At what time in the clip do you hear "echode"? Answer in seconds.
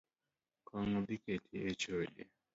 1.69-2.23